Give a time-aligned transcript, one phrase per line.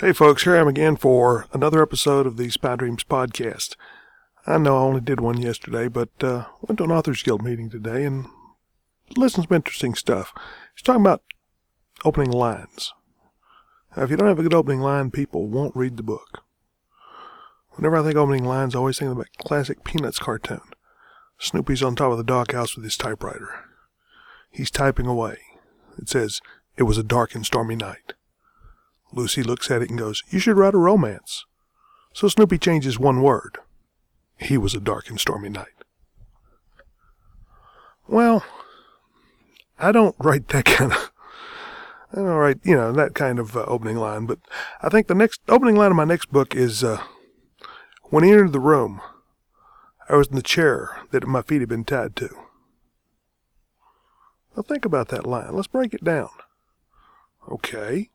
[0.00, 3.76] Hey, folks, here I am again for another episode of the Spy Dreams podcast.
[4.46, 7.68] I know I only did one yesterday, but uh, went to an Authors Guild meeting
[7.68, 8.24] today and
[9.14, 10.32] listened to some interesting stuff.
[10.74, 11.22] He's talking about
[12.02, 12.94] opening lines.
[13.94, 16.44] Now, if you don't have a good opening line, people won't read the book.
[17.72, 20.62] Whenever I think opening lines, I always think of that classic Peanuts cartoon.
[21.38, 23.66] Snoopy's on top of the doghouse with his typewriter.
[24.50, 25.40] He's typing away.
[25.98, 26.40] It says,
[26.78, 28.14] It was a dark and stormy night.
[29.12, 31.44] Lucy looks at it and goes, You should write a romance.
[32.12, 33.58] So Snoopy changes one word.
[34.38, 35.66] He was a dark and stormy night.
[38.08, 38.44] Well,
[39.78, 41.12] I don't write that kind of,
[42.12, 44.38] I don't write, you know, that kind of uh, opening line, but
[44.82, 47.02] I think the next opening line of my next book is, uh,
[48.04, 49.00] when he entered the room,
[50.08, 52.30] I was in the chair that my feet had been tied to.
[54.56, 55.54] Now think about that line.
[55.54, 56.30] Let's break it down.
[57.48, 58.10] Okay.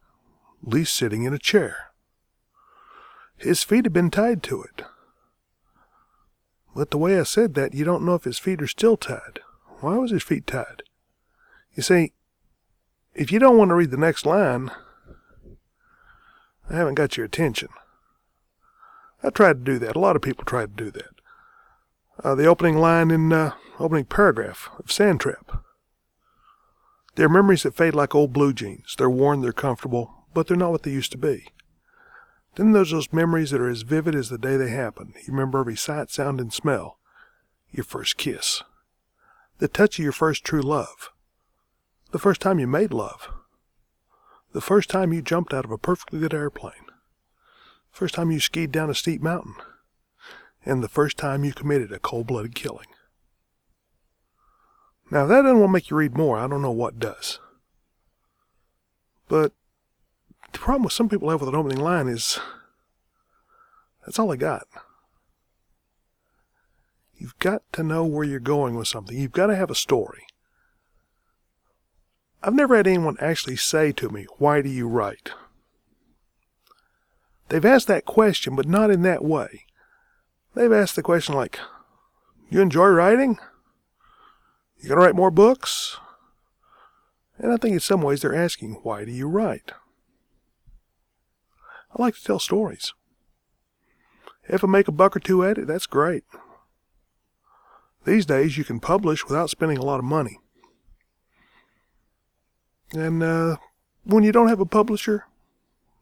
[0.65, 1.91] Lee's sitting in a chair.
[3.37, 4.83] His feet had been tied to it.
[6.75, 9.39] But the way I said that, you don't know if his feet are still tied.
[9.79, 10.83] Why was his feet tied?
[11.75, 12.13] You see,
[13.13, 14.71] if you don't want to read the next line,
[16.69, 17.69] I haven't got your attention.
[19.21, 19.95] I tried to do that.
[19.95, 21.15] A lot of people tried to do that.
[22.23, 25.63] Uh, the opening line in uh, opening paragraph of Sand Trap.
[27.15, 28.95] They're memories that fade like old blue jeans.
[28.97, 31.47] They're worn, they're comfortable, but they're not what they used to be.
[32.55, 35.13] Then there's those memories that are as vivid as the day they happened.
[35.15, 36.99] You remember every sight, sound, and smell.
[37.71, 38.61] Your first kiss.
[39.59, 41.09] The touch of your first true love.
[42.11, 43.29] The first time you made love.
[44.51, 46.73] The first time you jumped out of a perfectly good airplane.
[47.89, 49.55] First time you skied down a steep mountain.
[50.65, 52.87] And the first time you committed a cold-blooded killing.
[55.09, 57.39] Now, if that doesn't make you read more, I don't know what does.
[59.29, 59.53] But
[60.55, 62.39] the problem with some people have with an opening line is
[64.05, 64.65] that's all they got.
[67.17, 69.17] You've got to know where you're going with something.
[69.17, 70.23] You've got to have a story.
[72.41, 75.31] I've never had anyone actually say to me, Why do you write?
[77.49, 79.65] They've asked that question, but not in that way.
[80.53, 81.59] They've asked the question like,
[82.49, 83.39] You enjoy writing?
[84.77, 85.97] You gonna write more books?
[87.37, 89.73] And I think in some ways they're asking, Why do you write?
[91.95, 92.93] I like to tell stories.
[94.47, 96.23] If I make a buck or two at it, that's great.
[98.05, 100.39] These days, you can publish without spending a lot of money.
[102.91, 103.57] And uh,
[104.03, 105.25] when you don't have a publisher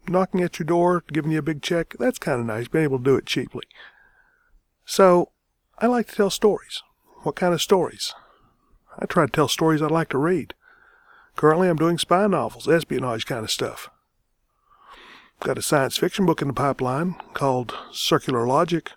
[0.07, 2.97] knocking at your door, giving you a big check, that's kind of nice, being able
[2.97, 3.63] to do it cheaply.
[4.85, 5.31] So,
[5.79, 6.83] I like to tell stories.
[7.21, 8.13] What kind of stories?
[8.99, 10.53] I try to tell stories I'd like to read.
[11.37, 13.89] Currently, I'm doing spy novels, espionage kind of stuff.
[15.43, 18.89] Got a science fiction book in the pipeline called Circular Logic.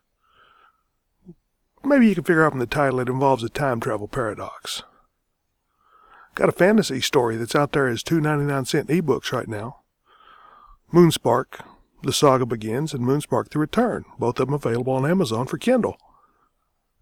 [1.83, 4.85] Maybe you can figure out from the title it involves a time travel paradox.
[6.37, 9.81] Got a fantasy story that's out there as two ninety-nine cent ebooks right now.
[10.93, 11.65] Moonspark,
[12.05, 15.97] The Saga Begins, and Moonspark The Return, both of them available on Amazon for Kindle.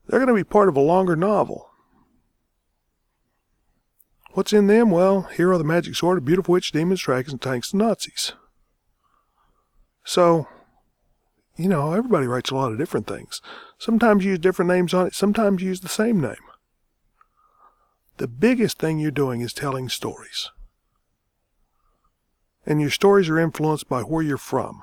[0.07, 1.69] They're going to be part of a longer novel.
[4.33, 4.91] What's in them?
[4.91, 8.33] Well, here are the magic sword, a beautiful witch, demons, dragons, and tanks and Nazis.
[10.05, 10.47] So,
[11.57, 13.41] you know, everybody writes a lot of different things.
[13.79, 16.37] Sometimes you use different names on it, sometimes you use the same name.
[18.19, 20.51] The biggest thing you're doing is telling stories.
[22.67, 24.83] And your stories are influenced by where you're from,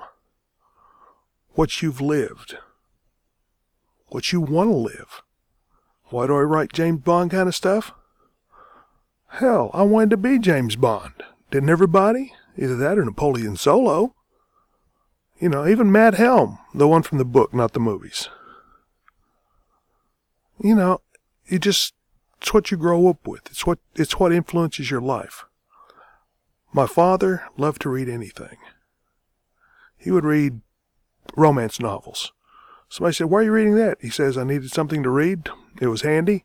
[1.52, 2.56] what you've lived,
[4.08, 5.22] what you want to live.
[6.10, 7.92] Why do I write James Bond kind of stuff?
[9.28, 11.14] Hell, I wanted to be James Bond.
[11.50, 12.34] Didn't everybody?
[12.58, 14.14] Either that or Napoleon Solo.
[15.42, 18.28] You know, even Matt Helm, the one from the book, not the movies.
[20.62, 21.00] You know,
[21.46, 21.94] you just
[22.40, 23.50] it's what you grow up with.
[23.50, 25.44] It's what it's what influences your life.
[26.72, 28.56] My father loved to read anything.
[29.98, 30.60] He would read
[31.36, 32.32] romance novels.
[32.88, 33.98] Somebody said, Why are you reading that?
[34.00, 35.48] He says, I needed something to read.
[35.80, 36.44] It was handy.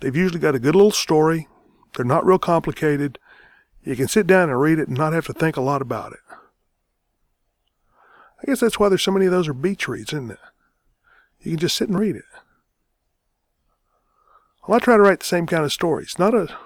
[0.00, 1.48] They've usually got a good little story.
[1.94, 3.18] They're not real complicated.
[3.82, 6.12] You can sit down and read it and not have to think a lot about
[6.12, 6.18] it.
[8.46, 10.38] I guess that's why there's so many of those are beach reads, isn't it?
[11.40, 12.24] You can just sit and read it.
[14.66, 16.16] Well, I try to write the same kind of stories.
[16.16, 16.56] Not a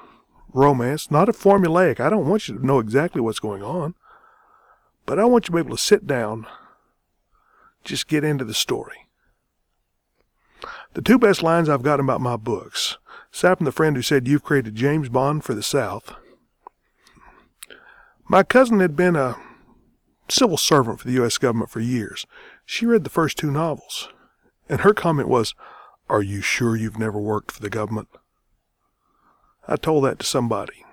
[0.53, 1.99] romance, not a formulaic.
[1.99, 3.95] I don't want you to know exactly what's going on.
[5.07, 6.47] But I want you to be able to sit down,
[7.83, 9.07] just get into the story.
[10.93, 12.99] The two best lines I've got about my books,
[13.33, 16.15] aside from the friend who said, You've created James Bond for the South.
[18.29, 19.37] My cousin had been a
[20.31, 21.39] civil servant for the U.S.
[21.39, 22.27] government for years.
[22.65, 24.09] She read the first two novels,
[24.69, 25.55] and her comment was,
[26.09, 28.09] Are you sure you've never worked for the government?
[29.67, 30.85] I told that to somebody.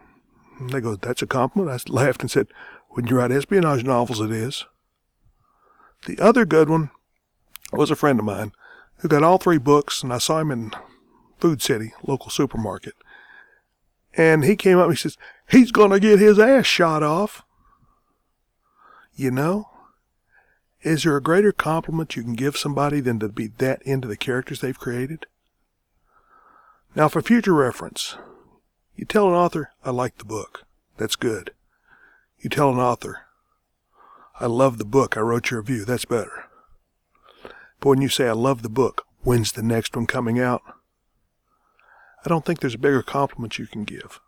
[0.61, 1.87] They go, That's a compliment?
[1.87, 2.47] I laughed and said,
[2.89, 4.65] When you write espionage novels, it is.
[6.05, 6.91] The other good one
[7.71, 8.51] was a friend of mine
[8.97, 10.71] who got all three books, and I saw him in
[11.39, 12.93] Food City, local supermarket.
[14.15, 15.17] And he came up and he says,
[15.49, 17.43] He's going to get his ass shot off.
[19.17, 19.69] You know,
[20.83, 24.15] is there a greater compliment you can give somebody than to be that into the
[24.15, 25.25] characters they've created?
[26.95, 28.15] Now, for future reference,
[28.95, 30.65] you tell an author, I like the book.
[30.97, 31.49] That's good.
[32.37, 33.21] You tell an author,
[34.39, 35.17] I love the book.
[35.17, 35.83] I wrote your review.
[35.83, 36.45] That's better.
[37.79, 40.61] But when you say, I love the book, when's the next one coming out?
[42.23, 44.19] I don't think there's a bigger compliment you can give.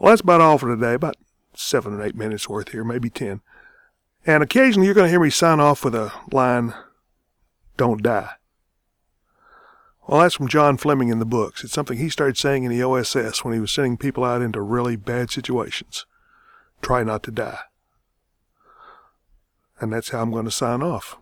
[0.00, 0.94] Well, that's about all for today.
[0.94, 1.16] About
[1.56, 3.40] seven or eight minutes worth here, maybe ten.
[4.26, 6.74] And occasionally you're going to hear me sign off with a line,
[7.76, 8.30] Don't die.
[10.06, 11.64] Well, that's from John Fleming in the books.
[11.64, 14.60] It's something he started saying in the OSS when he was sending people out into
[14.60, 16.04] really bad situations.
[16.82, 17.60] Try not to die.
[19.80, 21.16] And that's how I'm going to sign off.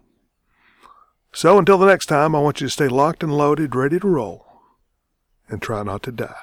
[1.33, 4.09] So until the next time, I want you to stay locked and loaded, ready to
[4.09, 4.47] roll,
[5.49, 6.43] and try not to die.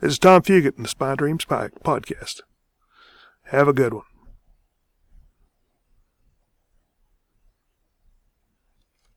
[0.00, 2.42] This is Tom Fugit in the Spy Dreams podcast.
[3.52, 4.11] Have a good one.